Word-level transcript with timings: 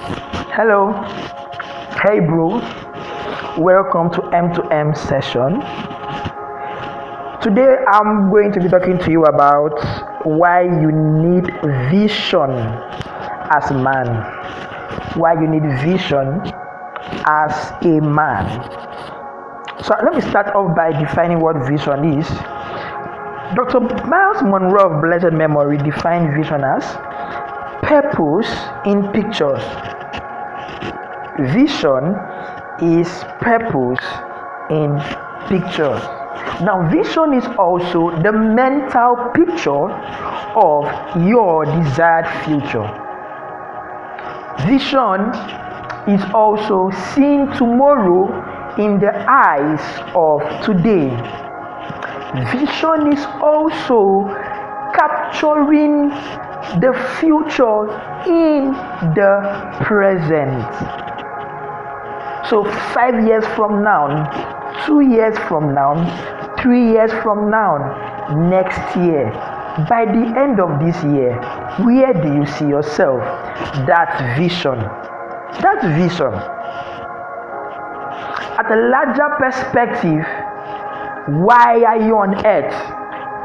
Hello. 0.00 0.92
Hey, 2.00 2.20
bro. 2.20 2.56
Welcome 3.58 4.10
to 4.12 4.22
M2M 4.32 4.96
session. 4.96 5.60
Today, 7.42 7.76
I'm 7.92 8.30
going 8.30 8.50
to 8.52 8.60
be 8.60 8.68
talking 8.70 8.96
to 8.96 9.10
you 9.10 9.24
about 9.24 9.76
why 10.24 10.62
you 10.62 10.90
need 10.90 11.52
vision 11.92 12.50
as 13.52 13.70
a 13.70 13.74
man. 13.74 14.24
Why 15.20 15.34
you 15.34 15.46
need 15.46 15.68
vision 15.84 16.40
as 17.26 17.72
a 17.84 18.00
man. 18.00 18.48
So, 19.84 19.94
let 20.02 20.14
me 20.14 20.22
start 20.22 20.54
off 20.56 20.74
by 20.74 20.98
defining 20.98 21.40
what 21.40 21.56
vision 21.68 22.18
is. 22.18 22.28
Dr. 23.54 23.80
Myles 24.08 24.42
Munroe 24.44 24.96
of 24.96 25.02
blessed 25.02 25.34
memory 25.34 25.76
defined 25.76 26.34
vision 26.34 26.64
as 26.64 26.84
purpose 27.90 28.50
in 28.86 29.02
pictures. 29.10 29.64
Vision 31.52 32.14
is 32.80 33.08
purpose 33.40 34.04
in 34.70 34.94
pictures. 35.48 36.00
Now, 36.62 36.88
vision 36.88 37.34
is 37.34 37.46
also 37.58 38.10
the 38.22 38.30
mental 38.30 39.16
picture 39.34 39.90
of 40.54 40.86
your 41.26 41.64
desired 41.64 42.28
future. 42.44 42.86
Vision 44.68 45.34
is 46.14 46.22
also 46.32 46.92
seeing 47.12 47.50
tomorrow 47.58 48.30
in 48.78 49.00
the 49.00 49.12
eyes 49.28 49.82
of 50.14 50.40
today. 50.64 51.10
Vision 52.54 53.12
is 53.12 53.26
also 53.42 54.28
capturing 54.94 56.12
the 56.80 56.92
future 57.20 57.88
in 58.26 58.72
the 59.14 59.76
present. 59.82 60.60
So, 62.48 62.64
five 62.94 63.26
years 63.26 63.44
from 63.54 63.82
now, 63.82 64.06
two 64.86 65.00
years 65.00 65.36
from 65.48 65.74
now, 65.74 65.94
three 66.60 66.92
years 66.92 67.12
from 67.22 67.50
now, 67.50 67.78
next 68.50 68.96
year, 68.96 69.30
by 69.88 70.04
the 70.04 70.34
end 70.36 70.60
of 70.60 70.80
this 70.80 70.96
year, 71.04 71.36
where 71.84 72.12
do 72.12 72.34
you 72.34 72.46
see 72.46 72.66
yourself? 72.66 73.20
That 73.86 74.36
vision. 74.36 74.78
That 75.62 75.80
vision. 75.96 76.34
At 78.58 78.70
a 78.70 78.76
larger 78.88 79.28
perspective, 79.38 80.24
why 81.44 81.84
are 81.84 82.00
you 82.00 82.16
on 82.16 82.44
earth? 82.44 82.74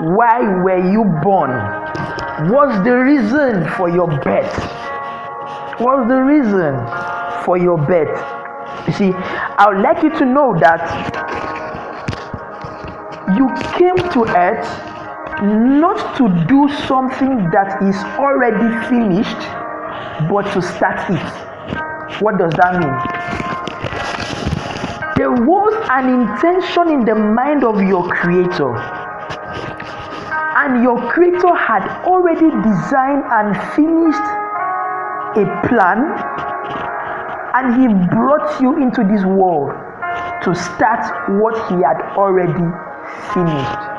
Why 0.01 0.39
were 0.63 0.91
you 0.91 1.03
born? 1.23 1.51
What's 2.37 2.83
the 2.83 2.91
reason 2.91 3.65
for 3.77 3.89
your 3.89 4.07
birth? 4.07 4.53
What's 5.79 6.09
the 6.09 6.21
reason 6.21 6.75
for 7.45 7.57
your 7.57 7.77
birth? 7.77 8.19
You 8.87 8.93
see, 8.93 9.13
I 9.13 9.67
would 9.69 9.81
like 9.81 10.03
you 10.03 10.09
to 10.19 10.25
know 10.25 10.53
that 10.59 10.83
you 13.37 13.47
came 13.77 13.95
to 14.11 14.25
earth 14.35 14.67
not 15.41 16.17
to 16.17 16.27
do 16.49 16.67
something 16.85 17.49
that 17.51 17.81
is 17.81 17.95
already 18.19 18.67
finished, 18.89 19.39
but 20.29 20.51
to 20.51 20.61
start 20.61 21.09
it. 21.09 22.21
What 22.21 22.37
does 22.37 22.51
that 22.57 22.73
mean? 22.81 23.45
There 25.15 25.31
was 25.31 25.73
an 25.89 26.09
intention 26.09 26.89
in 26.89 27.05
the 27.05 27.15
mind 27.15 27.63
of 27.63 27.81
your 27.81 28.05
creator, 28.09 28.75
and 30.65 30.81
your 30.81 30.97
creator 31.11 31.53
had 31.53 31.85
already 32.05 32.49
designed 32.49 33.23
and 33.29 33.53
finished 33.77 34.27
a 35.37 35.45
plan, 35.67 36.01
and 37.53 37.65
he 37.77 37.85
brought 38.09 38.59
you 38.59 38.81
into 38.81 39.03
this 39.03 39.23
world 39.23 39.69
to 40.41 40.55
start 40.55 41.05
what 41.39 41.53
he 41.69 41.75
had 41.85 42.01
already 42.17 42.65
finished. 43.33 43.95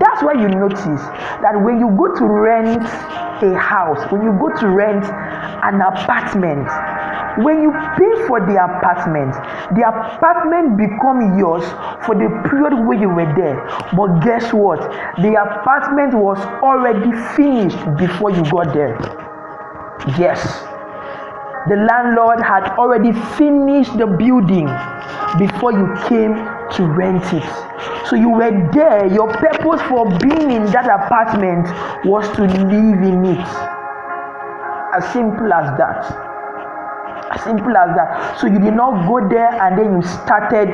That's 0.00 0.22
why 0.22 0.32
you 0.40 0.48
notice 0.48 1.02
that 1.44 1.60
when 1.60 1.78
you 1.78 1.92
go 1.92 2.14
to 2.16 2.24
rent 2.24 2.82
a 3.42 3.54
house, 3.58 4.00
when 4.10 4.22
you 4.22 4.32
go 4.40 4.48
to 4.60 4.68
rent 4.68 5.04
an 5.04 5.80
apartment, 5.82 6.68
when 7.42 7.62
you 7.62 7.72
pay 7.72 8.26
for 8.26 8.38
the 8.40 8.54
apartment, 8.62 9.34
the 9.74 9.82
apartment 9.82 10.76
become 10.78 11.38
yours 11.38 11.64
for 12.06 12.14
the 12.14 12.28
period 12.48 12.86
where 12.86 12.98
you 12.98 13.08
were 13.08 13.26
there. 13.34 13.58
But 13.96 14.20
guess 14.20 14.52
what? 14.52 14.80
The 15.18 15.34
apartment 15.34 16.14
was 16.14 16.38
already 16.62 17.10
finished 17.34 17.78
before 17.96 18.30
you 18.30 18.42
got 18.50 18.72
there. 18.72 18.94
Yes. 20.18 20.40
The 21.66 21.76
landlord 21.76 22.40
had 22.40 22.76
already 22.76 23.12
finished 23.36 23.96
the 23.96 24.06
building 24.06 24.66
before 25.38 25.72
you 25.72 25.88
came 26.06 26.36
to 26.76 26.84
rent 26.84 27.24
it. 27.32 27.44
So 28.06 28.16
you 28.16 28.28
were 28.28 28.70
there. 28.72 29.06
Your 29.06 29.28
purpose 29.32 29.80
for 29.88 30.06
being 30.18 30.50
in 30.50 30.66
that 30.66 30.86
apartment 30.86 31.66
was 32.04 32.28
to 32.36 32.42
live 32.42 33.02
in 33.02 33.24
it. 33.24 33.48
As 34.94 35.10
simple 35.12 35.52
as 35.52 35.76
that. 35.78 36.23
Simple 37.44 37.76
as 37.76 37.94
that. 37.96 38.40
So 38.40 38.46
you 38.46 38.58
did 38.58 38.74
not 38.74 39.06
go 39.06 39.28
there 39.28 39.52
and 39.62 39.78
then 39.78 39.96
you 39.96 40.02
started 40.02 40.68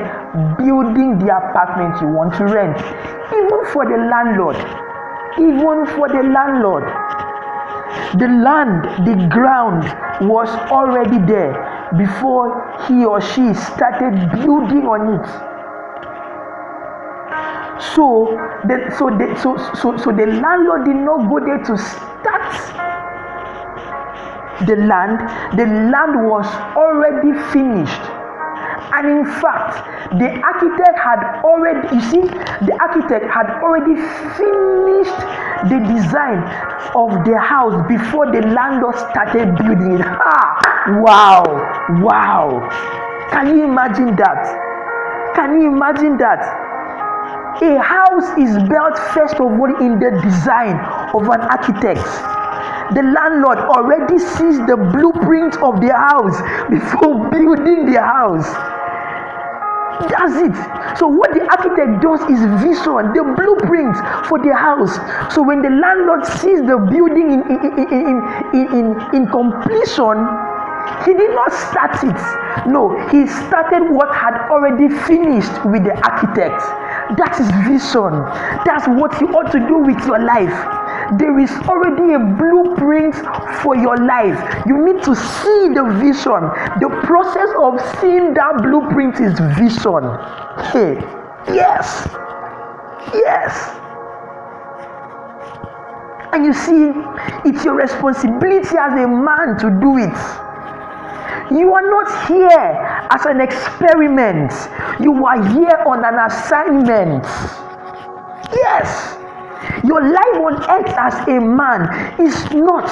building 0.57 1.19
the 1.19 1.35
apartment 1.35 2.01
you 2.01 2.07
want 2.07 2.33
to 2.35 2.45
rent. 2.45 2.77
Even 2.77 3.65
for 3.73 3.85
the 3.85 3.97
landlord. 4.09 4.55
Even 5.37 5.85
for 5.95 6.07
the 6.07 6.23
landlord. 6.23 6.83
The 8.15 8.27
land, 8.27 8.83
the 9.05 9.27
ground 9.27 9.83
was 10.27 10.49
already 10.71 11.17
there 11.25 11.89
before 11.97 12.77
he 12.87 13.05
or 13.05 13.19
she 13.19 13.53
started 13.53 14.31
building 14.31 14.87
on 14.87 15.19
it. 15.19 15.27
So 17.95 18.37
the 18.63 18.93
so 18.97 19.09
the 19.09 19.35
so 19.41 19.57
so 19.73 19.97
so 19.97 20.11
the 20.11 20.25
landlord 20.39 20.85
did 20.85 20.95
not 20.95 21.27
go 21.27 21.39
there 21.39 21.57
to 21.57 21.77
start 21.77 22.80
the 24.67 24.75
land. 24.75 25.19
The 25.57 25.65
land 25.65 26.27
was 26.27 26.47
already 26.75 27.33
finished. 27.51 28.01
And 28.93 29.07
in 29.07 29.25
fact, 29.39 29.77
the 30.19 30.29
architect 30.43 30.99
had 30.99 31.41
already, 31.43 31.95
you 31.95 32.01
see, 32.11 32.21
the 32.65 32.77
architect 32.81 33.25
had 33.31 33.47
already 33.63 33.95
finished 34.35 35.19
the 35.71 35.79
design 35.87 36.43
of 36.95 37.23
the 37.23 37.37
house 37.39 37.87
before 37.87 38.31
the 38.31 38.41
landlord 38.47 38.95
started 38.97 39.55
building 39.57 39.99
it. 39.99 40.05
Ah, 40.05 40.99
wow, 41.01 41.43
wow. 42.03 42.67
Can 43.31 43.55
you 43.57 43.63
imagine 43.63 44.15
that? 44.17 44.71
Can 45.35 45.61
you 45.61 45.71
imagine 45.71 46.17
that? 46.17 46.41
A 47.61 47.77
house 47.81 48.37
is 48.37 48.57
built 48.67 48.97
first 49.13 49.35
of 49.35 49.41
all 49.41 49.75
in 49.79 49.99
the 49.99 50.19
design 50.23 50.75
of 51.15 51.29
an 51.29 51.41
architect. 51.41 52.01
The 52.93 53.03
landlord 53.03 53.57
already 53.57 54.19
sees 54.19 54.59
the 54.67 54.75
blueprint 54.75 55.55
of 55.63 55.79
the 55.79 55.93
house 55.95 56.35
before 56.69 57.29
building 57.31 57.91
the 57.91 58.01
house. 58.01 58.51
That's 60.09 60.35
it. 60.35 60.97
So 60.97 61.07
what 61.07 61.31
the 61.33 61.47
architect 61.47 62.01
does 62.01 62.19
is 62.27 62.41
vision, 62.59 63.13
the 63.15 63.23
blueprint 63.37 63.95
for 64.27 64.39
the 64.39 64.53
house. 64.53 64.97
So 65.33 65.41
when 65.41 65.61
the 65.61 65.69
landlord 65.69 66.25
sees 66.25 66.59
the 66.67 66.77
building 66.91 67.31
in 67.31 67.41
in 67.47 67.61
in 67.79 68.17
in, 68.51 68.65
in, 68.75 68.85
in, 69.15 69.27
completion, 69.29 70.17
he 71.05 71.13
did 71.13 71.31
not 71.31 71.53
start 71.53 71.95
it. 72.03 72.19
No, 72.67 72.91
he 73.07 73.27
started 73.27 73.87
what 73.93 74.13
had 74.15 74.49
already 74.49 74.89
finished 74.89 75.53
with 75.65 75.83
the 75.85 75.95
architect. 76.03 76.59
That 77.15 77.39
is 77.39 77.47
vision. 77.63 78.11
That's 78.65 78.87
what 78.87 79.19
you 79.21 79.27
ought 79.31 79.51
to 79.51 79.59
do 79.59 79.77
with 79.77 79.99
your 80.07 80.19
life 80.19 80.80
there 81.19 81.37
is 81.39 81.51
already 81.67 82.13
a 82.13 82.19
blueprint 82.19 83.15
for 83.61 83.75
your 83.75 83.97
life. 83.97 84.39
You 84.65 84.85
need 84.85 85.03
to 85.03 85.15
see 85.15 85.67
the 85.73 85.83
vision. 85.99 86.41
The 86.79 86.89
process 87.03 87.49
of 87.59 87.79
seeing 87.99 88.33
that 88.35 88.61
blueprint 88.63 89.19
is 89.19 89.37
vision. 89.59 90.07
Hey, 90.71 90.95
yes, 91.53 92.07
yes. 93.13 93.77
And 96.33 96.45
you 96.45 96.53
see, 96.53 96.91
it's 97.43 97.65
your 97.65 97.75
responsibility 97.75 98.77
as 98.79 98.93
a 98.93 99.07
man 99.07 99.57
to 99.59 99.69
do 99.81 99.97
it. 99.97 100.15
You 101.51 101.73
are 101.73 101.83
not 101.83 102.27
here 102.29 103.07
as 103.11 103.25
an 103.25 103.41
experiment, 103.41 104.53
you 105.01 105.25
are 105.25 105.43
here 105.51 105.83
on 105.85 106.05
an 106.05 106.19
assignment. 106.19 107.25
Yes. 108.53 109.17
Your 109.83 110.01
life 110.01 110.37
on 110.41 110.55
earth 110.69 110.93
as 110.97 111.27
a 111.27 111.39
man 111.39 111.89
is 112.19 112.35
not 112.51 112.89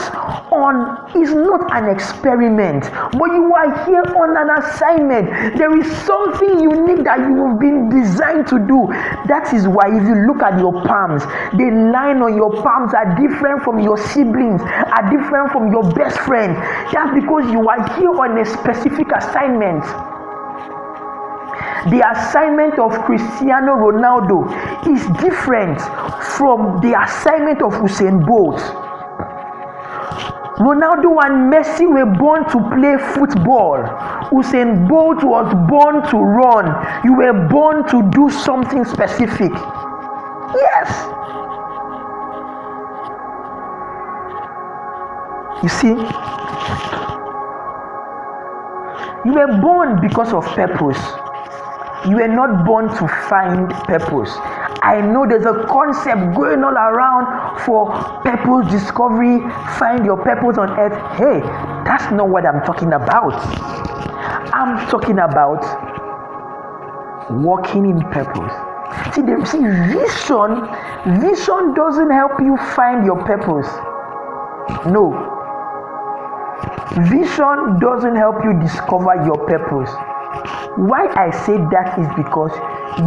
on 0.52 1.10
is 1.16 1.34
not 1.34 1.72
an 1.74 1.90
experiment, 1.90 2.90
but 3.18 3.30
you 3.34 3.54
are 3.54 3.86
here 3.86 4.06
on 4.18 4.38
an 4.38 4.50
assignment. 4.58 5.58
There 5.58 5.78
is 5.78 5.86
something 6.06 6.60
unique 6.60 7.04
that 7.06 7.20
you 7.20 7.48
have 7.48 7.60
been 7.60 7.90
designed 7.90 8.48
to 8.48 8.60
do. 8.60 8.88
That 9.28 9.52
is 9.54 9.68
why 9.68 9.88
if 9.90 10.04
you 10.04 10.16
look 10.28 10.42
at 10.42 10.60
your 10.60 10.74
palms, 10.86 11.24
the 11.58 11.70
line 11.94 12.22
on 12.22 12.36
your 12.36 12.52
palms 12.62 12.94
are 12.94 13.16
different 13.20 13.64
from 13.64 13.80
your 13.80 13.98
siblings, 13.98 14.62
are 14.62 15.10
different 15.10 15.52
from 15.52 15.72
your 15.72 15.84
best 15.94 16.20
friend. 16.20 16.56
That's 16.94 17.14
because 17.14 17.50
you 17.52 17.68
are 17.68 17.98
here 17.98 18.14
on 18.14 18.38
a 18.38 18.46
specific 18.46 19.08
assignment. 19.16 19.86
The 21.88 22.04
assignment 22.12 22.78
of 22.78 22.92
Cristiano 23.06 23.74
Ronaldo 23.76 24.44
is 24.86 25.06
different 25.22 25.80
from 26.36 26.82
the 26.82 27.00
assignment 27.02 27.62
of 27.62 27.72
Usain 27.74 28.26
Bolt. 28.26 28.60
Ronaldo 30.60 31.16
and 31.24 31.52
Messi 31.54 31.88
were 31.88 32.06
born 32.06 32.44
to 32.50 32.60
play 32.76 32.98
football. 33.14 33.78
Usain 34.32 34.90
Bolt 34.90 35.24
was 35.24 35.48
born 35.70 36.04
to 36.10 36.18
run. 36.18 36.68
You 37.06 37.16
were 37.16 37.48
born 37.48 37.88
to 37.88 38.04
do 38.12 38.30
something 38.30 38.84
specific. 38.84 39.52
Yes. 40.54 40.92
You 45.64 45.70
see, 45.70 45.96
you 49.26 49.34
were 49.34 49.60
born 49.62 50.02
because 50.02 50.34
of 50.34 50.46
purpose. 50.46 51.00
You 52.10 52.16
were 52.16 52.28
not 52.28 52.66
born 52.66 52.90
to 52.90 53.08
find 53.30 53.70
purpose. 53.86 54.32
I 54.82 55.00
know 55.00 55.28
there's 55.28 55.46
a 55.46 55.64
concept 55.68 56.34
going 56.36 56.64
all 56.64 56.74
around 56.74 57.60
for 57.60 57.92
purpose 58.24 58.72
discovery, 58.72 59.40
find 59.78 60.04
your 60.04 60.18
purpose 60.18 60.58
on 60.58 60.72
earth. 60.72 60.98
Hey, 61.18 61.40
that's 61.86 62.12
not 62.12 62.30
what 62.30 62.48
I'm 62.48 62.66
talking 62.66 62.94
about. 62.94 63.36
I'm 64.56 64.90
talking 64.90 65.20
about 65.20 65.62
walking 67.30 67.86
in 67.86 68.02
purpose. 68.10 68.54
See, 69.14 69.22
the, 69.22 69.46
see, 69.46 69.60
vision, 69.60 71.22
vision 71.22 71.76
doesn't 71.76 72.10
help 72.10 72.40
you 72.40 72.58
find 72.74 73.06
your 73.06 73.24
purpose. 73.24 73.70
No. 74.88 75.14
Vision 77.08 77.78
doesn't 77.80 78.16
help 78.16 78.44
you 78.44 78.60
discover 78.60 79.14
your 79.26 79.38
purpose. 79.46 79.92
Why 80.78 81.08
I 81.16 81.32
say 81.46 81.58
that 81.72 81.98
is 81.98 82.08
because 82.16 82.54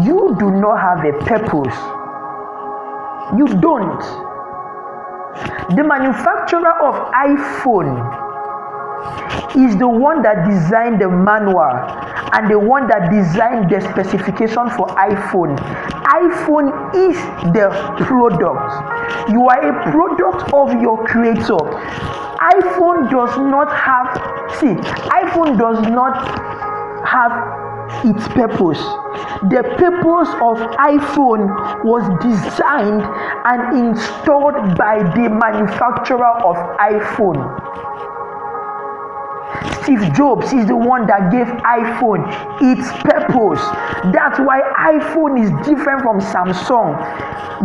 you 0.05 0.37
do 0.39 0.51
not 0.51 0.81
have 0.81 1.05
a 1.05 1.13
purpose. 1.25 1.77
You 3.39 3.47
don't. 3.61 4.03
The 5.77 5.85
manufacturer 5.85 6.75
of 6.83 6.95
iPhone 7.15 7.97
is 9.57 9.77
the 9.79 9.89
one 9.89 10.23
that 10.23 10.49
designed 10.49 11.01
the 11.01 11.09
manual 11.09 11.73
and 12.33 12.51
the 12.51 12.59
one 12.59 12.89
that 12.89 13.11
designed 13.11 13.71
the 13.71 13.81
specification 13.81 14.69
for 14.71 14.89
iPhone. 14.97 15.57
iPhone 16.13 16.69
is 16.95 17.17
the 17.53 17.71
product. 18.05 19.31
You 19.31 19.49
are 19.49 19.63
a 19.63 19.91
product 19.91 20.53
of 20.53 20.81
your 20.81 21.07
creator. 21.07 21.61
iPhone 22.43 23.11
does 23.11 23.37
not 23.39 23.71
have, 23.71 24.11
see, 24.59 24.75
iPhone 25.09 25.59
does 25.59 25.87
not 25.89 26.72
have 27.04 27.32
its 28.04 28.26
purpose. 28.28 28.81
The 29.50 29.62
purpose 29.76 30.28
of 30.40 30.56
iPhone 30.78 31.84
was 31.84 32.02
designed 32.22 33.02
and 33.44 33.87
installed 33.87 34.76
by 34.78 35.02
the 35.14 35.28
manufacturer 35.28 36.32
of 36.43 36.56
iPhone. 36.78 37.40
Steve 39.93 40.15
Jobs 40.15 40.53
is 40.55 40.67
the 40.69 40.77
one 40.77 41.06
that 41.06 41.31
gave 41.31 41.47
iPhone 41.47 42.25
its 42.62 42.89
purpose. 43.05 43.61
That's 44.09 44.39
why 44.39 44.62
iPhone 44.89 45.37
is 45.37 45.50
different 45.67 46.00
from 46.00 46.19
Samsung. 46.19 46.97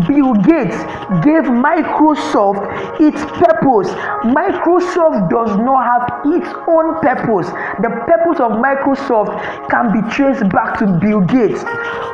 Bill 0.05 0.33
Gates 0.33 0.75
gave 1.23 1.47
Microsoft 1.47 2.67
its 2.99 3.23
purpose. 3.23 3.87
Microsoft 4.35 5.29
does 5.29 5.55
not 5.55 5.85
have 5.87 6.33
its 6.35 6.49
own 6.67 6.99
purpose. 6.99 7.47
The 7.79 7.95
purpose 8.05 8.41
of 8.41 8.59
Microsoft 8.59 9.69
can 9.69 9.93
be 9.93 10.01
traced 10.11 10.49
back 10.49 10.77
to 10.79 10.99
Bill 10.99 11.21
Gates. 11.21 11.63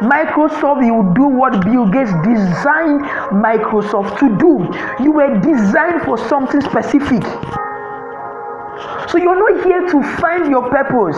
Microsoft 0.06 0.88
will 0.88 1.12
do 1.13 1.24
what 1.24 1.66
Bill 1.66 1.88
Gates 1.88 2.13
designed 2.21 3.01
Microsoft 3.33 4.19
to 4.19 4.30
do. 4.38 5.04
You 5.04 5.12
were 5.13 5.39
designed 5.39 6.04
for 6.04 6.19
something 6.19 6.62
specific. 6.62 7.24
So 9.13 9.19
you're 9.19 9.38
not 9.38 9.63
here 9.63 9.80
to 9.92 10.18
find 10.18 10.50
your 10.50 10.71
purpose. 10.71 11.15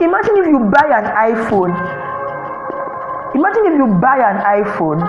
Imagine 0.00 0.36
if 0.38 0.46
you 0.48 0.60
buy 0.72 0.88
an 0.96 1.04
iPhone. 1.12 1.76
Imagine 3.34 3.66
if 3.66 3.76
you 3.76 3.86
buy 4.00 4.16
an 4.16 4.64
iPhone 4.64 5.04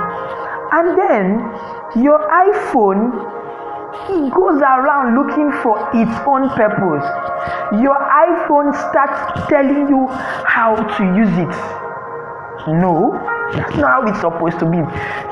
and 0.73 0.99
then 0.99 2.03
your 2.03 2.19
iPhone 2.19 3.31
it 4.09 4.33
goes 4.33 4.59
around 4.59 5.15
looking 5.15 5.49
for 5.63 5.79
its 5.93 6.11
own 6.27 6.49
purpose. 6.49 7.07
Your 7.81 7.95
iPhone 7.95 8.75
starts 8.75 9.47
telling 9.47 9.87
you 9.87 10.07
how 10.43 10.75
to 10.75 11.03
use 11.15 11.31
it. 11.37 11.55
No, 12.67 13.13
that's 13.53 13.77
not 13.77 13.91
how 13.91 14.07
it's 14.07 14.19
supposed 14.19 14.59
to 14.59 14.65
be. 14.65 14.83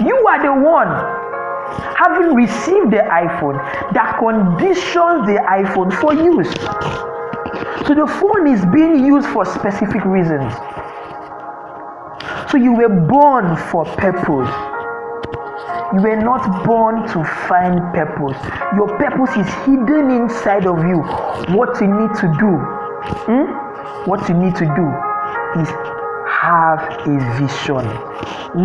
You 0.06 0.26
are 0.26 0.42
the 0.42 0.54
one 0.54 1.23
having 1.98 2.36
received 2.36 2.92
the 2.92 3.04
iPhone 3.10 3.58
that 3.94 4.18
conditions 4.20 5.25
the 5.28 5.40
iPhone 5.50 5.94
for 6.00 6.14
use. 6.14 6.52
So 7.88 7.94
the 7.94 8.08
phone 8.08 8.48
is 8.48 8.66
being 8.74 9.06
used 9.06 9.28
for 9.28 9.46
specific 9.46 10.06
reasons. 10.06 10.54
So 12.50 12.58
you 12.58 12.74
were 12.74 12.90
born 12.90 13.58
for 13.72 13.86
purpose. 13.86 14.50
You 15.94 16.02
were 16.02 16.16
not 16.16 16.66
born 16.66 17.08
to 17.10 17.24
find 17.48 17.80
purpose. 17.94 18.38
Your 18.75 18.98
purpose 18.98 19.36
is 19.38 19.54
hidden 19.66 20.10
inside 20.12 20.66
of 20.66 20.80
you. 20.88 21.02
What 21.56 21.80
you 21.81 21.88
need 21.88 22.16
to 22.22 22.28
do, 22.40 22.52
hmm? 23.28 24.10
what 24.10 24.28
you 24.30 24.36
need 24.36 24.56
to 24.56 24.66
do 24.66 24.88
is 25.62 25.70
have 26.30 26.81
a 27.06 27.18
vision. 27.38 27.86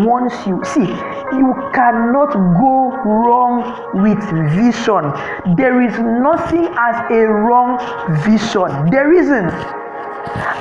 Once 0.07 0.35
you 0.47 0.63
see, 0.65 0.87
you 1.33 1.55
cannot 1.75 2.33
go 2.33 2.91
wrong 3.05 3.63
with 4.03 4.19
vision. 4.55 5.13
There 5.57 5.81
is 5.83 5.99
nothing 5.99 6.67
as 6.79 7.11
a 7.11 7.27
wrong 7.27 7.79
vision. 8.25 8.91
There 8.91 9.13
isn't 9.13 9.53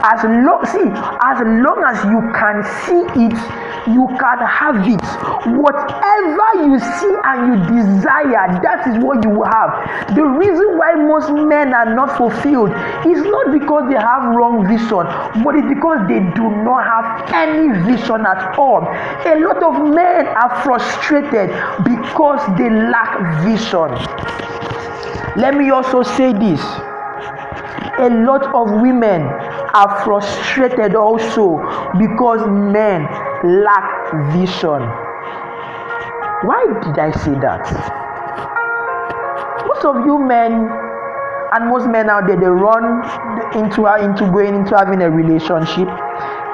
as 0.04 0.24
long 0.24 0.64
see 0.66 0.88
as 1.24 1.38
long 1.66 1.84
as 1.84 1.98
you 2.06 2.22
can 2.34 2.64
see 2.86 3.04
it 3.26 3.36
you 3.88 4.08
can 4.20 4.40
have 4.46 4.88
it. 4.88 5.02
Whatever 5.56 6.48
you 6.68 6.80
see 6.80 7.14
and 7.24 7.40
you 7.48 7.56
desire 7.82 8.60
that 8.62 8.88
is 8.88 9.04
what 9.04 9.24
you 9.24 9.32
will 9.32 9.46
have. 9.50 10.16
The 10.16 10.24
reason 10.24 10.78
why 10.78 10.96
most 10.96 11.32
men 11.32 11.74
are 11.74 11.94
not 11.94 12.18
fulfilled 12.18 12.72
is 13.06 13.22
not 13.24 13.52
because 13.52 13.90
they 13.90 14.00
have 14.00 14.36
wrong 14.36 14.68
vision 14.68 15.08
but 15.44 15.56
it's 15.56 15.68
because 15.68 16.08
they 16.08 16.20
do 16.36 16.50
not 16.64 16.84
have 16.84 17.34
any 17.34 17.70
vision 17.86 18.26
at 18.26 18.58
all. 18.58 18.84
A 18.84 19.36
lot 19.40 19.62
of 19.64 19.94
men 19.94 20.28
are 20.28 20.62
frustrated 20.64 21.50
because 21.84 22.42
they 22.58 22.70
lack 22.70 23.44
vision. 23.44 23.92
Let 25.38 25.56
me 25.56 25.70
also 25.70 26.04
say 26.04 26.34
this. 26.34 26.62
A 28.00 28.10
lot 28.10 28.44
of 28.54 28.82
women 28.82 29.22
are 29.74 30.04
frustrated 30.04 30.96
also 30.96 31.58
because 31.98 32.42
men 32.48 33.06
lack 33.44 34.34
vision. 34.34 34.82
Why 36.46 36.66
did 36.84 36.98
I 37.00 37.12
say 37.12 37.34
that? 37.42 37.66
Most 39.68 39.86
of 39.86 40.06
you 40.06 40.20
men 40.20 40.70
and 41.54 41.70
most 41.70 41.88
men 41.88 42.10
out 42.10 42.28
there 42.28 42.36
they 42.40 42.46
run 42.48 43.04
into 43.58 43.88
uh, 43.88 43.98
into 43.98 44.30
going 44.32 44.56
into 44.56 44.76
having 44.76 45.02
a 45.02 45.10
relationship, 45.10 45.88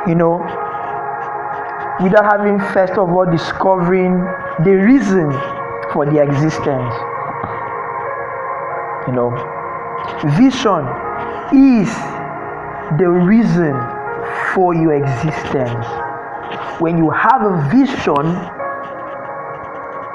you 0.08 0.16
know, 0.16 0.40
without 2.02 2.26
having 2.26 2.60
first 2.74 2.94
of 2.94 3.10
all 3.10 3.26
discovering 3.26 4.20
the 4.64 4.72
reason 4.72 5.32
for 5.92 6.06
their 6.06 6.24
existence. 6.24 6.94
You 9.08 9.14
know, 9.14 9.30
vision 10.38 10.88
is 11.52 11.90
the 12.98 13.10
reason 13.10 13.74
for 14.54 14.74
your 14.74 14.94
existence. 14.94 15.86
When 16.84 16.98
you 16.98 17.10
have 17.12 17.42
a 17.44 17.70
vision, 17.72 18.26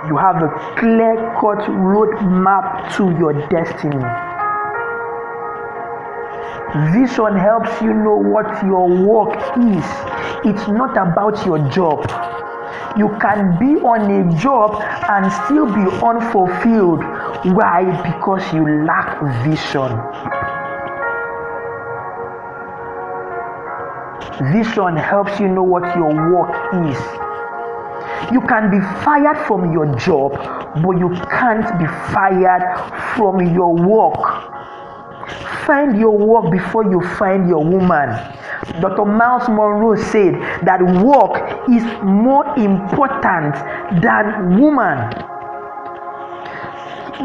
you 0.06 0.18
have 0.18 0.42
a 0.42 0.50
clear 0.76 1.14
cut 1.40 1.64
roadmap 1.64 2.94
to 2.96 3.04
your 3.18 3.32
destiny. 3.48 4.04
Vision 6.92 7.36
helps 7.38 7.80
you 7.80 7.94
know 7.94 8.16
what 8.16 8.62
your 8.66 8.86
work 8.86 9.32
is. 9.56 9.88
It's 10.44 10.68
not 10.68 10.92
about 10.92 11.46
your 11.46 11.58
job. 11.70 12.04
you 12.98 13.08
can 13.20 13.58
be 13.58 13.80
on 13.80 14.10
a 14.10 14.38
job 14.38 14.82
and 15.08 15.32
still 15.44 15.66
be 15.66 15.84
unfulfilled. 16.04 17.02
Why? 17.56 17.84
Because 18.02 18.52
you 18.52 18.84
lack 18.84 19.22
vision. 19.44 20.47
Vision 24.40 24.96
helps 24.96 25.40
you 25.40 25.48
know 25.48 25.62
what 25.64 25.82
your 25.96 26.14
work 26.32 26.54
is. 26.88 26.98
You 28.32 28.40
can 28.42 28.70
be 28.70 28.78
fired 29.02 29.46
from 29.46 29.72
your 29.72 29.86
job, 29.96 30.32
but 30.82 30.98
you 30.98 31.10
can't 31.30 31.66
be 31.78 31.86
fired 32.12 32.62
from 33.16 33.52
your 33.54 33.74
work. 33.74 34.48
Find 35.66 35.98
your 35.98 36.16
work 36.16 36.52
before 36.52 36.84
you 36.84 37.00
find 37.18 37.48
your 37.48 37.64
woman. 37.64 38.10
Dr. 38.80 39.04
Myles 39.04 39.48
Munroe 39.48 39.96
said 39.96 40.34
that 40.62 40.80
work 41.04 41.68
is 41.68 41.82
more 42.02 42.46
important 42.58 43.54
than 44.02 44.60
woman. 44.60 44.98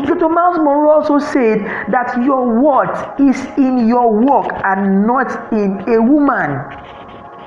Dr. 0.01 0.27
Myles 0.27 0.57
Munroe 0.57 0.89
also 0.89 1.19
said 1.19 1.59
that 1.91 2.17
your 2.25 2.59
worth 2.59 3.19
is 3.19 3.45
in 3.57 3.87
your 3.87 4.11
work 4.11 4.51
and 4.65 5.05
not 5.05 5.53
in 5.53 5.87
a 5.87 6.01
woman. 6.01 6.49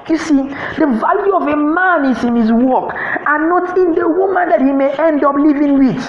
You 0.08 0.18
see, 0.18 0.36
the 0.36 0.86
value 1.00 1.34
of 1.34 1.48
a 1.48 1.56
man 1.56 2.04
is 2.04 2.22
in 2.22 2.36
his 2.36 2.52
work 2.52 2.94
and 2.94 3.48
not 3.48 3.76
in 3.76 3.94
the 3.94 4.08
woman 4.08 4.48
that 4.50 4.60
he 4.60 4.72
may 4.72 4.92
end 4.92 5.25
up 5.25 5.34
living 5.34 5.78
with. 5.78 6.02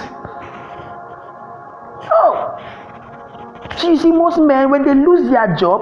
So 3.78 3.90
you 3.90 3.98
see, 3.98 4.12
most 4.12 4.40
men, 4.40 4.70
when 4.72 4.84
they 4.84 4.94
lose 4.94 5.30
their 5.30 5.56
job, 5.56 5.82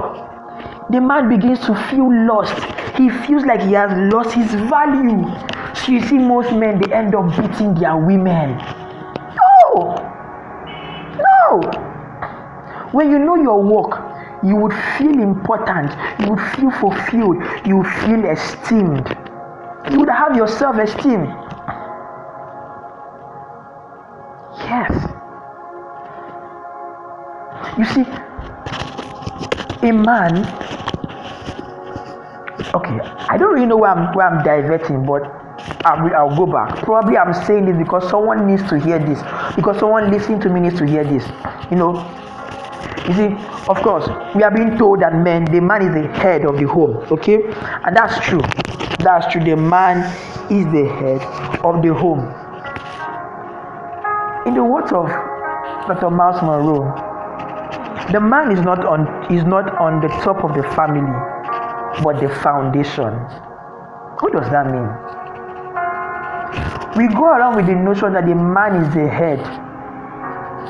the 0.91 1.01
man 1.01 1.29
begins 1.29 1.59
to 1.61 1.73
feel 1.89 2.09
lost. 2.27 2.53
He 2.97 3.09
feels 3.09 3.43
like 3.45 3.61
he 3.61 3.71
has 3.71 3.91
lost 4.13 4.33
his 4.35 4.51
value. 4.69 5.23
So 5.73 5.91
you 5.91 6.01
see, 6.01 6.17
most 6.17 6.51
men, 6.53 6.79
they 6.79 6.93
end 6.93 7.15
up 7.15 7.29
beating 7.35 7.73
their 7.75 7.97
women. 7.97 8.57
No! 9.39 9.95
No! 11.17 11.61
When 12.91 13.09
you 13.09 13.19
know 13.19 13.35
your 13.35 13.63
work, 13.63 14.04
you 14.45 14.55
would 14.55 14.73
feel 14.97 15.19
important, 15.19 15.91
you 16.19 16.29
would 16.29 16.41
feel 16.55 16.69
fulfilled, 16.71 17.37
you 17.65 17.77
would 17.77 17.87
feel 18.05 18.25
esteemed. 18.25 19.17
You 19.91 19.99
would 19.99 20.09
have 20.09 20.35
your 20.35 20.47
self 20.47 20.77
esteem. 20.77 21.25
Yes. 24.69 24.91
You 27.77 27.85
see, 27.85 28.05
a 29.87 29.91
man, 29.91 30.45
okay, 32.73 32.99
I 33.29 33.37
don't 33.37 33.53
really 33.53 33.65
know 33.65 33.77
where 33.77 33.91
I'm, 33.91 34.15
where 34.15 34.27
I'm 34.27 34.43
diverting, 34.43 35.05
but 35.05 35.23
I'll, 35.85 36.13
I'll 36.15 36.35
go 36.37 36.45
back. 36.45 36.83
Probably 36.83 37.17
I'm 37.17 37.33
saying 37.45 37.65
this 37.65 37.77
because 37.77 38.07
someone 38.09 38.45
needs 38.47 38.67
to 38.69 38.79
hear 38.79 38.99
this, 38.99 39.19
because 39.55 39.79
someone 39.79 40.11
listening 40.11 40.39
to 40.41 40.49
me 40.49 40.59
needs 40.61 40.77
to 40.77 40.85
hear 40.85 41.03
this. 41.03 41.27
You 41.71 41.77
know, 41.77 42.24
you 43.07 43.13
see, 43.13 43.35
of 43.69 43.77
course, 43.81 44.07
we 44.35 44.43
are 44.43 44.51
being 44.51 44.77
told 44.77 45.01
that 45.01 45.13
men, 45.13 45.45
the 45.45 45.61
man 45.61 45.81
is 45.83 45.93
the 45.93 46.07
head 46.19 46.45
of 46.45 46.57
the 46.57 46.63
home, 46.67 46.97
okay? 47.11 47.43
And 47.85 47.95
that's 47.95 48.19
true. 48.25 48.41
That's 48.99 49.31
true. 49.31 49.43
The 49.43 49.55
man 49.55 50.01
is 50.51 50.65
the 50.73 50.87
head 50.87 51.21
of 51.63 51.81
the 51.83 51.93
home. 51.93 52.25
In 54.47 54.55
the 54.55 54.63
words 54.63 54.91
of 54.91 55.07
Dr. 55.87 56.09
Myles 56.09 56.41
Munroe, 56.41 56.89
the 58.11 58.19
man 58.19 58.51
is 58.51 58.61
not 58.61 58.85
on 58.85 59.31
is 59.33 59.43
not 59.43 59.75
on 59.77 60.01
the 60.01 60.07
top 60.23 60.43
of 60.43 60.55
the 60.55 60.63
family, 60.75 61.01
but 62.03 62.19
the 62.19 62.29
foundation. 62.41 63.13
What 64.19 64.33
does 64.33 64.49
that 64.49 64.65
mean? 64.67 64.89
We 66.95 67.13
go 67.13 67.25
around 67.25 67.55
with 67.57 67.65
the 67.67 67.75
notion 67.75 68.13
that 68.13 68.25
the 68.25 68.35
man 68.35 68.75
is 68.83 68.93
the 68.93 69.07
head. 69.07 69.39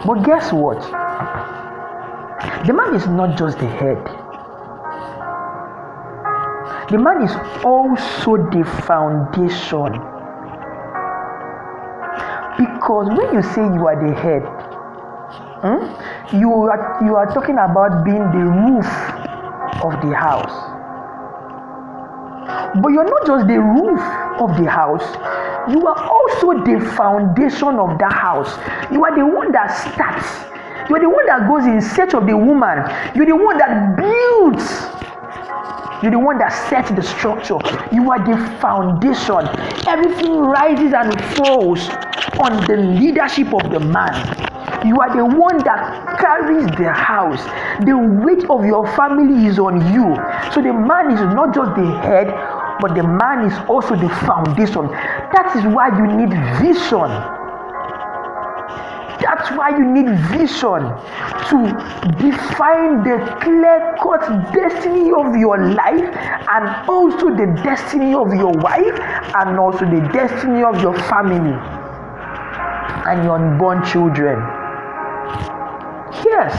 But 0.05 0.23
guess 0.23 0.51
what? 0.51 1.04
The 2.65 2.73
man 2.73 2.95
is 2.95 3.07
not 3.07 3.37
just 3.37 3.59
the 3.59 3.67
head. 3.67 3.97
The 6.89 6.97
man 6.99 7.23
is 7.23 7.35
also 7.63 8.37
the 8.37 8.63
foundation. 8.85 9.93
Because 12.57 13.07
when 13.09 13.33
you 13.33 13.41
say 13.41 13.61
you 13.61 13.85
are 13.87 13.97
the 13.97 14.13
head, 14.13 14.43
hmm, 15.65 16.37
you, 16.37 16.51
are, 16.53 16.99
you 17.03 17.15
are 17.15 17.25
talking 17.33 17.57
about 17.57 18.05
being 18.05 18.23
the 18.31 18.45
roof 18.45 18.85
of 19.83 19.99
the 20.07 20.15
house. 20.15 20.53
But 22.81 22.89
you're 22.89 23.09
not 23.09 23.25
just 23.25 23.47
the 23.47 23.59
roof 23.59 23.99
of 24.39 24.55
the 24.61 24.69
house, 24.69 25.05
you 25.73 25.85
are 25.87 25.97
also 25.97 26.63
the 26.63 26.79
foundation 26.95 27.79
of 27.79 27.97
that 27.99 28.13
house. 28.13 28.51
You 28.91 29.03
are 29.03 29.15
the 29.15 29.25
one 29.25 29.51
that 29.51 29.67
starts 29.73 30.54
you're 30.89 30.99
the 30.99 31.09
one 31.09 31.25
that 31.25 31.47
goes 31.49 31.65
in 31.65 31.81
search 31.81 32.13
of 32.13 32.27
the 32.27 32.37
woman. 32.37 32.77
You're 33.15 33.25
the 33.25 33.35
one 33.35 33.57
that 33.57 33.97
builds. 33.97 34.65
You're 36.03 36.11
the 36.11 36.19
one 36.19 36.37
that 36.37 36.53
sets 36.69 36.91
the 36.91 37.01
structure. 37.01 37.57
You 37.91 38.11
are 38.11 38.19
the 38.19 38.37
foundation. 38.59 39.47
Everything 39.87 40.37
rises 40.37 40.93
and 40.93 41.09
falls 41.35 41.89
on 42.37 42.61
the 42.67 42.77
leadership 42.77 43.53
of 43.53 43.71
the 43.71 43.79
man. 43.79 44.13
You 44.85 44.99
are 44.99 45.15
the 45.15 45.25
one 45.25 45.57
that 45.63 46.19
carries 46.19 46.65
the 46.77 46.91
house. 46.93 47.41
The 47.85 47.97
weight 47.97 48.45
of 48.49 48.65
your 48.65 48.85
family 48.95 49.47
is 49.47 49.57
on 49.57 49.81
you. 49.93 50.13
So 50.53 50.61
the 50.61 50.73
man 50.73 51.11
is 51.11 51.21
not 51.33 51.55
just 51.55 51.75
the 51.75 51.89
head, 52.05 52.27
but 52.79 52.93
the 52.93 53.03
man 53.03 53.49
is 53.49 53.57
also 53.67 53.95
the 53.95 54.09
foundation. 54.27 54.85
That 55.33 55.55
is 55.55 55.65
why 55.65 55.89
you 55.97 56.05
need 56.05 56.29
vision 56.61 57.34
that's 59.45 59.57
why 59.57 59.69
you 59.69 59.85
need 59.85 60.09
vision 60.29 60.81
to 61.49 61.57
define 62.17 63.03
the 63.03 63.17
clear 63.41 63.95
cut 64.01 64.53
destiny 64.53 65.11
of 65.11 65.35
your 65.35 65.57
life 65.73 66.15
and 66.49 66.89
also 66.89 67.29
the 67.29 67.61
destiny 67.63 68.13
of 68.13 68.33
your 68.33 68.51
wife 68.53 68.99
and 69.35 69.59
also 69.59 69.85
the 69.85 70.09
destiny 70.13 70.63
of 70.63 70.81
your 70.81 70.97
family 71.01 71.53
and 73.07 73.23
your 73.23 73.35
unborn 73.37 73.83
children. 73.85 74.39
Yes. 76.25 76.55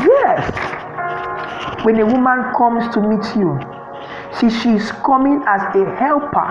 Yes. 0.00 1.84
When 1.84 2.00
a 2.00 2.06
woman 2.06 2.54
comes 2.56 2.92
to 2.94 3.00
meet 3.02 3.36
you, 3.36 3.60
see, 4.32 4.48
she's 4.48 4.90
coming 5.04 5.42
as 5.46 5.60
a 5.76 5.84
helper. 5.96 6.48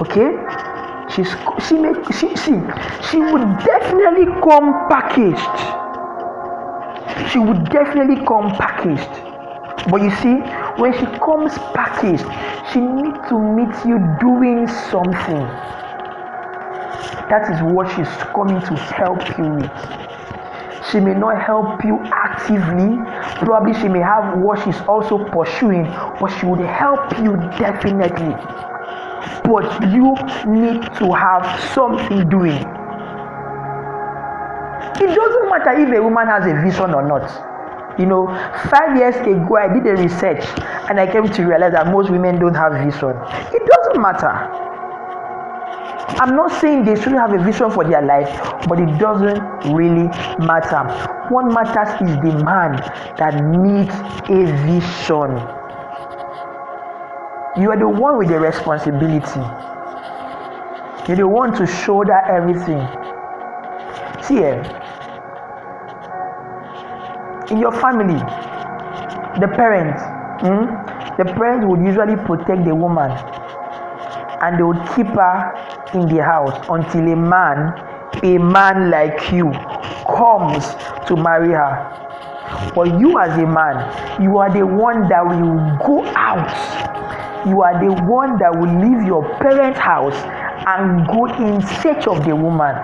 Okay? 0.00 0.73
She's 1.10 1.28
she 1.66 1.74
may 1.78 1.92
she 2.18 2.34
she 2.34 3.18
would 3.20 3.58
definitely 3.64 4.26
come 4.42 4.88
packaged. 4.88 5.84
She 7.30 7.38
would 7.38 7.68
definitely 7.70 8.24
come 8.26 8.50
packaged. 8.56 9.10
But 9.90 10.00
you 10.00 10.10
see, 10.10 10.36
when 10.80 10.92
she 10.94 11.04
comes 11.20 11.58
packaged, 11.74 12.24
she 12.72 12.80
needs 12.80 13.18
to 13.28 13.38
meet 13.38 13.74
you 13.84 13.98
doing 14.18 14.66
something. 14.66 15.44
That 17.28 17.50
is 17.52 17.60
what 17.74 17.88
she's 17.94 18.08
coming 18.32 18.60
to 18.60 18.74
help 18.96 19.20
you 19.36 19.50
with. 19.60 20.90
She 20.90 21.00
may 21.00 21.14
not 21.14 21.40
help 21.42 21.84
you 21.84 21.98
actively. 22.12 22.96
Probably 23.44 23.74
she 23.74 23.88
may 23.88 24.00
have 24.00 24.38
what 24.38 24.64
she's 24.64 24.80
also 24.88 25.18
pursuing, 25.18 25.84
but 26.18 26.28
she 26.28 26.46
would 26.46 26.60
help 26.60 27.18
you 27.18 27.36
definitely 27.58 28.34
but 29.44 29.64
you 29.92 30.14
need 30.46 30.82
to 30.98 31.12
have 31.12 31.44
something 31.72 32.28
doing. 32.28 32.62
It 34.96 35.14
doesn't 35.14 35.50
matter 35.50 35.72
if 35.80 35.92
a 35.98 36.02
woman 36.02 36.26
has 36.28 36.46
a 36.46 36.54
vision 36.62 36.94
or 36.94 37.02
not. 37.06 37.28
You 37.98 38.06
know, 38.06 38.26
five 38.70 38.96
years 38.96 39.14
ago, 39.16 39.56
I 39.56 39.72
did 39.72 39.86
a 39.86 39.94
research 40.02 40.44
and 40.88 40.98
I 40.98 41.10
came 41.10 41.28
to 41.28 41.42
realize 41.44 41.72
that 41.72 41.86
most 41.88 42.10
women 42.10 42.38
don't 42.38 42.54
have 42.54 42.72
vision. 42.72 43.14
It 43.52 43.62
doesn't 43.66 44.00
matter. 44.00 44.72
I'm 46.16 46.36
not 46.36 46.52
saying 46.60 46.84
they 46.84 46.94
shouldn't 46.94 47.18
have 47.18 47.32
a 47.32 47.42
vision 47.42 47.70
for 47.70 47.82
their 47.84 48.02
life, 48.02 48.30
but 48.68 48.78
it 48.78 48.98
doesn't 48.98 49.74
really 49.74 50.06
matter. 50.38 50.84
What 51.28 51.46
matters 51.46 51.88
is 52.08 52.16
the 52.22 52.44
man 52.44 52.76
that 53.18 53.34
needs 53.42 53.94
a 54.30 54.44
vision. 54.66 55.63
You 57.56 57.70
are 57.70 57.76
the 57.78 57.88
one 57.88 58.18
with 58.18 58.30
the 58.30 58.40
responsibility. 58.40 59.38
You're 61.06 61.16
the 61.16 61.28
one 61.28 61.54
to 61.54 61.64
shoulder 61.68 62.18
everything. 62.28 62.82
See, 64.24 64.38
eh, 64.38 64.58
in 67.52 67.58
your 67.60 67.70
family, 67.70 68.18
the 69.38 69.46
parents, 69.54 70.02
hmm, 70.42 70.66
the 71.16 71.32
parents 71.38 71.64
would 71.68 71.78
usually 71.80 72.16
protect 72.16 72.64
the 72.64 72.74
woman 72.74 73.12
and 74.42 74.58
they 74.58 74.64
would 74.64 74.82
keep 74.96 75.06
her 75.06 75.54
in 75.94 76.08
the 76.08 76.24
house 76.24 76.58
until 76.68 77.12
a 77.12 77.14
man, 77.14 77.72
a 78.24 78.36
man 78.36 78.90
like 78.90 79.30
you, 79.30 79.52
comes 80.10 80.74
to 81.06 81.14
marry 81.14 81.50
her. 81.52 82.72
But 82.74 82.98
you, 82.98 83.16
as 83.20 83.38
a 83.38 83.46
man, 83.46 84.20
you 84.20 84.38
are 84.38 84.50
the 84.52 84.66
one 84.66 85.08
that 85.08 85.24
will 85.24 85.78
go 85.86 86.04
out 86.16 86.83
you 87.46 87.62
are 87.62 87.78
the 87.84 87.92
one 88.04 88.38
that 88.38 88.52
will 88.54 88.72
leave 88.80 89.06
your 89.06 89.22
parents' 89.38 89.78
house 89.78 90.16
and 90.66 91.06
go 91.06 91.26
in 91.26 91.60
search 91.82 92.06
of 92.06 92.24
the 92.24 92.34
woman. 92.34 92.74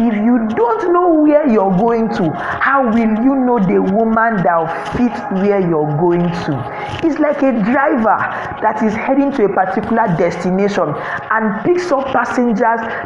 If 0.00 0.14
you 0.14 0.46
don't 0.54 0.92
know 0.92 1.12
where 1.12 1.48
you're 1.48 1.76
going 1.76 2.08
to, 2.14 2.30
how 2.30 2.84
will 2.86 3.24
you 3.24 3.34
know 3.34 3.58
the 3.58 3.82
woman 3.82 4.36
that 4.44 4.56
will 4.56 4.68
fit 4.94 5.42
where 5.42 5.58
you're 5.60 5.96
going 5.98 6.22
to? 6.22 7.00
It's 7.02 7.18
like 7.18 7.42
a 7.42 7.50
driver 7.64 8.16
that 8.62 8.80
is 8.84 8.94
heading 8.94 9.32
to 9.32 9.46
a 9.46 9.48
particular 9.48 10.06
destination 10.16 10.94
and 11.32 11.64
picks 11.64 11.90
up 11.90 12.06
passengers 12.06 12.60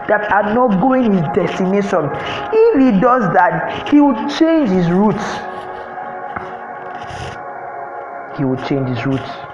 that 0.07 0.31
are 0.31 0.53
not 0.53 0.83
going 0.83 1.13
his 1.13 1.23
destination. 1.35 2.11
If 2.53 2.79
he 2.79 3.01
does 3.01 3.33
that, 3.33 3.89
he 3.89 4.01
will 4.01 4.29
change 4.29 4.69
his 4.69 4.91
route. 4.91 5.17
He 8.37 8.45
will 8.45 8.63
change 8.69 8.89
his 8.91 9.07
route. 9.07 9.52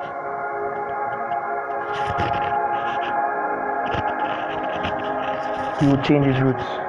He 5.81 5.87
will 5.87 6.03
change 6.03 6.27
his 6.27 6.41
route. 6.41 6.89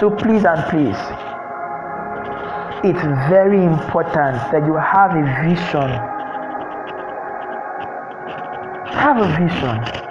So 0.00 0.10
please 0.10 0.44
and 0.44 0.62
please, 0.70 0.96
it's 2.84 3.02
very 3.28 3.64
important 3.64 4.38
that 4.52 4.62
you 4.64 4.76
have 4.76 5.10
a 5.10 5.24
vision. 5.42 5.90
Have 8.94 9.18
a 9.18 9.28
vision. 9.36 10.08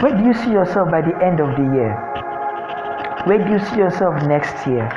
Where 0.00 0.16
do 0.16 0.24
you 0.24 0.34
see 0.34 0.52
yourself 0.52 0.90
by 0.90 1.02
the 1.02 1.16
end 1.22 1.40
of 1.40 1.56
the 1.56 1.64
year? 1.74 1.94
Where 3.26 3.38
do 3.38 3.50
you 3.50 3.58
see 3.58 3.78
yourself 3.78 4.22
next 4.22 4.66
year? 4.66 4.88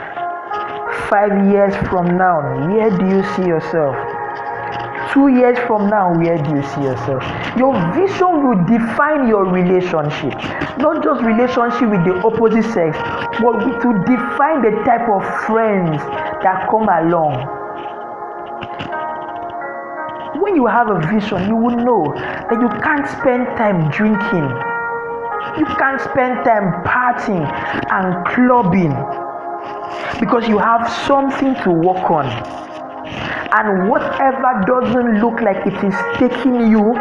Five 1.10 1.32
years 1.52 1.76
from 1.90 2.16
now, 2.16 2.68
where 2.68 2.92
do 2.96 3.06
you 3.08 3.24
see 3.36 3.48
yourself? 3.48 3.96
Two 5.14 5.28
years 5.30 5.58
from 5.66 5.90
now 5.90 6.14
where 6.14 6.38
do 6.38 6.50
you 6.56 6.64
see 6.64 6.82
yourself? 6.84 7.24
Your 7.58 7.74
vision 7.94 8.46
will 8.46 8.62
define 8.66 9.28
your 9.28 9.46
relationship. 9.46 10.34
Not 10.78 11.04
just 11.04 11.22
relationship 11.24 11.90
with 11.90 12.04
the 12.06 12.22
opposite 12.24 12.70
sex 12.74 12.98
but 13.42 13.60
to 13.82 13.90
define 14.06 14.62
the 14.62 14.74
type 14.86 15.10
of 15.10 15.24
friends 15.46 15.98
that 16.44 16.68
come 16.70 16.88
along. 16.90 17.58
When 20.42 20.56
you 20.56 20.68
have 20.68 20.90
a 20.90 21.00
vision 21.08 21.48
you 21.48 21.56
will 21.56 21.76
know 21.76 22.14
that 22.16 22.60
you 22.62 22.70
can't 22.82 23.08
spend 23.08 23.48
time 23.58 23.90
drinking. 23.92 24.48
You 25.58 25.66
can't 25.78 26.00
spend 26.02 26.46
time 26.46 26.84
partying 26.86 27.46
and 27.92 28.26
clubbing 28.28 28.94
because 30.20 30.48
you 30.48 30.58
have 30.60 30.88
something 31.08 31.56
to 31.64 31.72
work 31.72 32.10
on 32.12 32.59
and 33.52 33.90
whatever 33.90 34.62
doesn't 34.68 35.22
look 35.22 35.42
like 35.42 35.66
it 35.66 35.84
is 35.84 35.96
taking 36.18 36.70
you 36.70 36.94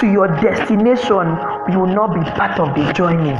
to 0.00 0.06
your 0.06 0.28
destination 0.40 1.26
will 1.68 1.86
not 1.86 2.14
be 2.14 2.22
part 2.32 2.58
of 2.58 2.74
the 2.74 2.92
journey. 2.92 3.38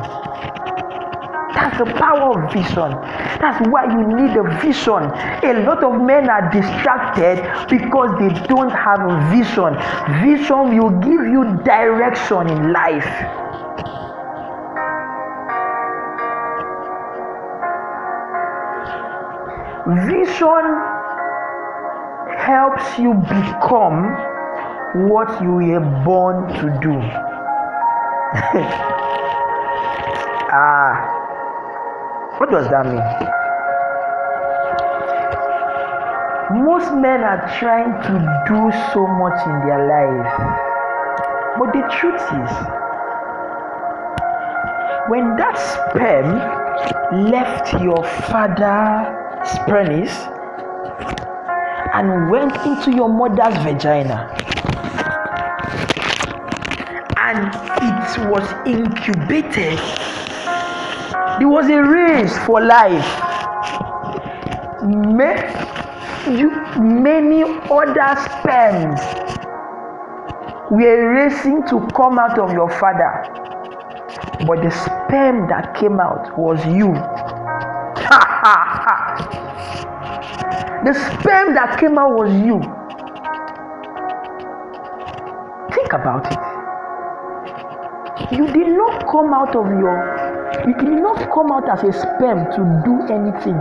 That's 1.54 1.76
the 1.78 1.84
power 1.84 2.44
of 2.44 2.52
vision. 2.52 2.92
That's 3.40 3.66
why 3.68 3.84
you 3.84 4.06
need 4.06 4.36
a 4.36 4.44
vision. 4.60 5.02
A 5.42 5.64
lot 5.66 5.82
of 5.82 6.00
men 6.00 6.30
are 6.30 6.50
distracted 6.50 7.42
because 7.68 8.10
they 8.18 8.30
don't 8.46 8.70
have 8.70 9.00
a 9.00 9.30
vision. 9.30 9.76
Vision 10.22 10.76
will 10.78 10.90
give 11.00 11.26
you 11.26 11.60
direction 11.64 12.48
in 12.48 12.72
life. 12.72 13.04
Vision 20.06 20.91
helps 22.46 22.98
you 22.98 23.14
become 23.14 24.18
what 25.08 25.40
you 25.40 25.52
were 25.52 25.80
born 26.04 26.48
to 26.54 26.66
do. 26.82 26.92
ah, 30.50 30.94
what 32.38 32.50
does 32.50 32.68
that 32.68 32.84
mean? 32.86 32.98
Most 36.64 36.92
men 36.94 37.22
are 37.22 37.46
trying 37.60 37.92
to 38.08 38.14
do 38.48 38.72
so 38.92 39.06
much 39.06 39.38
in 39.46 39.60
their 39.64 39.86
life, 39.86 40.34
but 41.58 41.72
the 41.72 41.82
truth 41.96 42.20
is, 42.20 42.52
when 45.08 45.36
that 45.36 45.56
sperm 45.56 46.28
left 47.30 47.72
your 47.80 48.02
father's 48.28 49.58
penis, 49.66 50.31
and 51.94 52.30
went 52.30 52.56
into 52.66 52.90
your 52.94 53.08
mother's 53.08 53.56
vagina. 53.62 54.28
And 57.16 57.48
it 57.82 58.30
was 58.30 58.46
incubated. 58.66 59.78
There 61.38 61.48
was 61.48 61.68
a 61.68 61.82
race 61.82 62.36
for 62.46 62.60
life. 62.60 63.06
Many 66.78 67.42
other 67.70 68.16
sperms 68.20 69.00
were 70.70 71.14
racing 71.14 71.62
to 71.68 71.86
come 71.94 72.18
out 72.18 72.38
of 72.38 72.52
your 72.52 72.70
father. 72.78 73.24
But 74.46 74.62
the 74.62 74.70
sperm 74.70 75.46
that 75.48 75.74
came 75.74 76.00
out 76.00 76.36
was 76.38 76.64
you 76.66 76.94
The 80.84 80.94
sperm 80.94 81.54
that 81.54 81.78
came 81.78 81.96
out 81.96 82.10
was 82.18 82.32
you. 82.42 82.58
Think 85.72 85.92
about 85.92 86.26
it. 86.26 86.42
You 88.36 88.48
did 88.52 88.66
not 88.66 89.06
come 89.06 89.32
out 89.32 89.54
of 89.54 89.66
your, 89.78 89.94
you 90.66 90.74
did 90.74 91.00
not 91.00 91.30
come 91.30 91.52
out 91.52 91.68
as 91.70 91.84
a 91.84 91.92
sperm 91.92 92.50
to 92.58 92.82
do 92.82 92.98
anything. 93.14 93.54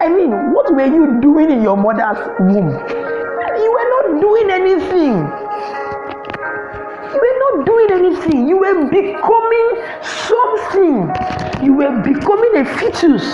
I 0.00 0.08
mean, 0.08 0.32
what 0.54 0.74
were 0.74 0.86
you 0.86 1.20
doing 1.20 1.50
in 1.50 1.60
your 1.62 1.76
mother's 1.76 2.16
womb? 2.40 2.72
You 2.72 3.70
were 3.76 3.88
not 3.92 4.20
doing 4.22 4.50
anything. 4.50 5.28
You 7.12 7.20
were 7.20 7.38
not 7.44 7.66
doing 7.66 7.90
anything. 7.92 8.48
You 8.48 8.56
were 8.56 8.88
becoming 8.88 9.68
something. 10.00 11.12
You 11.62 11.74
were 11.74 12.00
becoming 12.00 12.56
a 12.56 12.64
fetus 12.78 13.24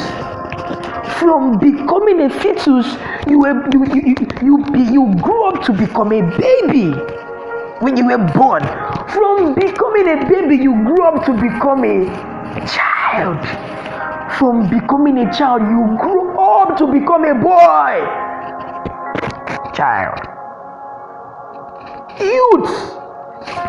from 1.21 1.59
becoming 1.59 2.23
a 2.23 2.31
fetus, 2.31 2.97
you, 3.29 3.39
were, 3.41 3.69
you, 3.75 3.85
you, 3.95 4.17
you, 4.43 4.65
you, 4.91 5.15
grew 5.21 5.49
up 5.49 5.63
to 5.65 5.73
become 5.73 6.13
a 6.13 6.23
baby 6.39 6.93
when 7.81 7.95
you 7.99 8.07
were 8.07 8.33
born. 8.33 8.63
From 9.11 9.55
becoming 9.55 10.09
a 10.09 10.29
baby, 10.31 10.57
you 10.57 10.73
grew 10.83 11.05
up 11.05 11.27
to 11.27 11.33
become 11.35 11.85
a 11.85 12.07
child. 12.67 13.39
From 14.39 14.71
becoming 14.71 15.19
a 15.19 15.31
child, 15.31 15.61
you 15.61 15.99
grew 16.01 16.41
up 16.41 16.79
to 16.79 16.87
become 16.87 17.25
a 17.27 17.35
boy. 17.35 18.01
Child. 19.75 20.19
Youth. 22.19 23.00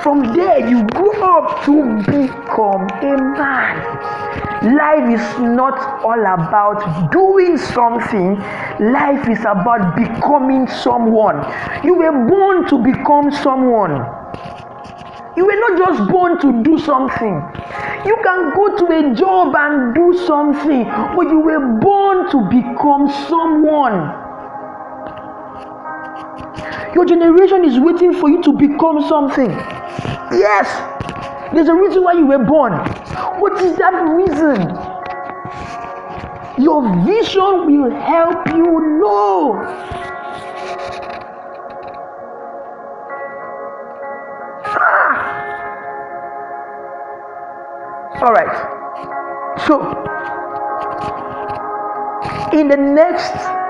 From 0.03 0.33
there, 0.33 0.67
you 0.67 0.83
grew 0.87 1.13
up 1.23 1.63
to 1.65 1.95
become 2.03 2.87
a 3.01 3.17
man. 3.17 4.75
Life 4.75 5.19
is 5.19 5.39
not 5.39 6.03
all 6.03 6.19
about 6.19 7.11
doing 7.11 7.57
something, 7.57 8.35
life 8.79 9.29
is 9.29 9.39
about 9.41 9.95
becoming 9.95 10.67
someone. 10.67 11.45
You 11.83 11.95
were 11.95 12.27
born 12.27 12.67
to 12.67 12.77
become 12.83 13.31
someone. 13.31 13.93
You 15.37 15.45
were 15.45 15.59
not 15.69 15.77
just 15.77 16.11
born 16.11 16.39
to 16.41 16.61
do 16.63 16.77
something. 16.77 17.41
You 18.05 18.17
can 18.23 18.53
go 18.53 18.75
to 18.77 18.85
a 18.91 19.15
job 19.15 19.55
and 19.55 19.95
do 19.95 20.13
something, 20.27 20.83
but 21.15 21.29
you 21.29 21.39
were 21.39 21.79
born 21.79 22.29
to 22.31 22.41
become 22.49 23.09
someone. 23.29 24.20
Your 26.93 27.05
generation 27.05 27.63
is 27.63 27.79
waiting 27.79 28.13
for 28.13 28.29
you 28.29 28.41
to 28.43 28.51
become 28.51 29.01
something. 29.07 29.49
Yes, 29.49 30.67
there's 31.53 31.69
a 31.69 31.73
reason 31.73 32.03
why 32.03 32.13
you 32.13 32.25
were 32.25 32.43
born. 32.43 32.73
What 33.39 33.61
is 33.61 33.77
that 33.77 33.93
reason? 33.93 34.59
Your 36.61 36.81
vision 37.05 37.65
will 37.65 37.91
help 37.91 38.47
you 38.49 38.99
know. 38.99 39.61
Ah. 44.63 45.41
All 48.21 48.33
right. 48.33 48.53
So, 49.65 49.79
in 52.53 52.67
the 52.67 52.77
next 52.77 53.60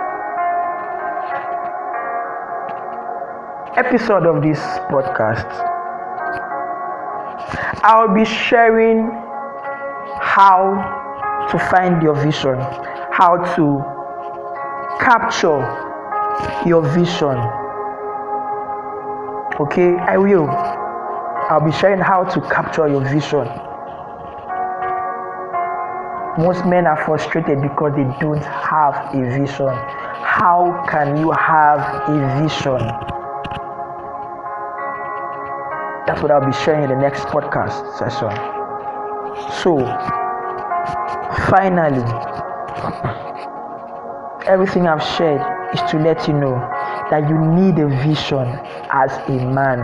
episode 3.86 4.28
of 4.28 4.44
this 4.44 4.60
podcast, 4.94 5.50
I'll 7.84 8.13
be 8.13 8.26
sharing 8.26 9.10
how 10.22 11.48
to 11.50 11.58
find 11.58 12.04
your 12.04 12.13
vision, 12.13 12.60
how 13.12 13.38
to 13.56 13.82
capture 15.04 15.62
your 16.63 16.84
vision. 16.94 17.38
Okay, 19.60 19.98
I 19.98 20.17
will. 20.17 20.48
I'll 21.50 21.65
be 21.65 21.72
sharing 21.72 22.00
how 22.00 22.24
to 22.24 22.41
capture 22.50 22.88
your 22.88 23.02
vision. 23.02 23.48
Most 26.38 26.67
men 26.67 26.86
are 26.86 27.04
frustrated 27.04 27.63
because 27.63 27.94
they 27.96 28.06
don't 28.22 28.46
have 28.46 28.94
a 29.15 29.22
vision. 29.39 29.74
How 30.22 30.86
can 30.88 31.17
you 31.17 31.32
have 31.32 31.80
a 32.08 32.44
vision? 32.44 33.21
What 36.22 36.32
I'll 36.32 36.46
be 36.46 36.54
sharing 36.64 36.84
in 36.84 36.90
the 36.90 36.96
next 36.96 37.24
podcast 37.26 37.98
session. 37.98 38.30
So, 39.62 39.80
finally, 41.50 42.04
everything 44.48 44.88
I've 44.88 45.04
shared 45.04 45.42
is 45.74 45.82
to 45.92 45.98
let 45.98 46.28
you 46.28 46.34
know 46.34 46.56
that 47.10 47.28
you 47.30 47.38
need 47.38 47.80
a 47.80 47.88
vision 48.04 48.48
as 48.92 49.12
a 49.28 49.46
man. 49.52 49.84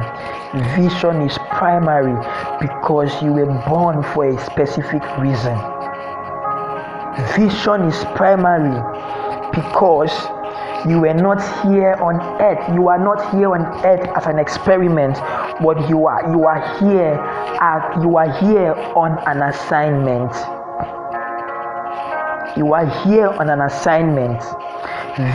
Vision 0.76 1.21
is 1.21 1.38
primary 1.52 2.15
because 2.60 3.21
you 3.21 3.34
were 3.34 3.45
born 3.67 4.04
for 4.13 4.30
a 4.30 4.45
specific 4.45 5.04
reason. 5.17 5.58
Vision 7.36 7.82
is 7.84 8.04
primary 8.15 8.78
because 9.54 10.12
you 10.88 11.00
were 11.02 11.13
not 11.13 11.41
here 11.63 11.93
on 11.95 12.21
earth. 12.41 12.73
You 12.73 12.88
are 12.89 13.00
not 13.00 13.34
here 13.34 13.54
on 13.54 13.62
earth 13.86 14.08
as 14.15 14.26
an 14.28 14.39
experiment, 14.39 15.17
but 15.62 15.89
you 15.89 16.06
are 16.08 16.22
you 16.32 16.46
are 16.46 16.62
here 16.80 17.13
as 17.62 18.04
you 18.04 18.17
are 18.17 18.32
here 18.39 18.74
on 18.96 19.17
an 19.28 19.41
assignment. 19.50 20.32
You 22.58 22.74
are 22.74 22.86
here 23.06 23.28
on 23.28 23.50
an 23.50 23.62
assignment. 23.62 24.41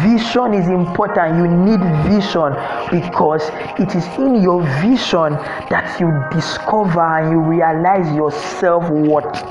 Vision 0.03 0.55
is 0.55 0.69
important. 0.69 1.37
You 1.39 1.49
need 1.49 1.81
vision 2.07 2.55
because 2.91 3.43
it 3.81 3.95
is 3.97 4.07
in 4.19 4.41
your 4.43 4.63
vision 4.81 5.33
that 5.71 5.99
you 5.99 6.11
discover 6.31 7.01
and 7.01 7.33
you 7.33 7.41
realize 7.41 8.13
your 8.15 8.31
self 8.31 8.89
worth 8.91 9.43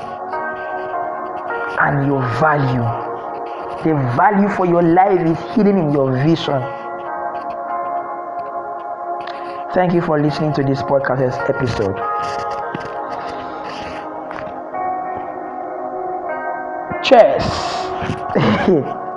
and 1.80 2.08
your 2.08 2.22
value. 2.40 2.88
The 3.84 3.94
value 4.16 4.48
for 4.50 4.66
your 4.66 4.84
life 4.84 5.20
is 5.20 5.38
hidden 5.56 5.78
in 5.78 5.92
your 5.92 6.12
vision. 6.24 6.81
Thank 9.74 9.94
you 9.94 10.02
for 10.02 10.22
listening 10.22 10.54
to 10.56 10.64
this 10.64 10.82
podcast 10.84 11.40
episode. 11.50 11.96
Cheers. 17.04 19.02